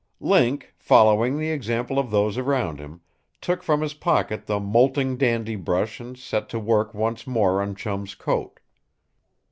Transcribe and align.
Link, 0.19 0.73
following 0.79 1.37
the 1.37 1.51
example 1.51 1.99
of 1.99 2.09
those 2.09 2.35
around 2.35 2.79
him, 2.79 3.01
took 3.39 3.61
from 3.61 3.81
his 3.81 3.93
pocket 3.93 4.47
the 4.47 4.59
molting 4.59 5.15
dandy 5.15 5.55
brush 5.55 5.99
and 5.99 6.17
set 6.17 6.49
to 6.49 6.57
work 6.57 6.95
once 6.95 7.27
more 7.27 7.61
on 7.61 7.75
Chum's 7.75 8.15
coat. 8.15 8.59